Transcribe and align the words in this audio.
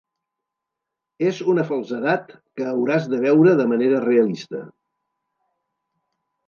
És 1.31 1.41
una 1.53 1.65
falsedat 1.73 2.33
que 2.61 2.65
hauràs 2.71 3.07
de 3.13 3.23
veure 3.27 3.55
de 3.61 3.69
manera 3.75 4.01
realista. 4.09 4.67